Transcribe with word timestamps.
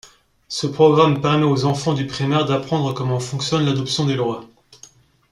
Ce 0.47 0.65
programme 0.65 1.21
permet 1.21 1.43
aux 1.45 1.65
enfants 1.65 1.93
du 1.93 2.07
primaire 2.07 2.45
d'apprendre 2.45 2.91
comment 2.91 3.19
fonctionne 3.19 3.65
l'adoption 3.65 4.03
des 4.07 4.15
lois. 4.15 4.45